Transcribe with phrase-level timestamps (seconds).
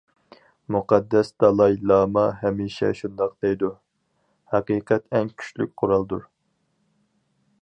[0.75, 3.71] مۇقەددەس دالاي لاما ھەمىشە شۇنداق دەيدۇ
[4.55, 6.31] :ھەقىقەت ئەڭ كۈچلۈك قورالدۇر!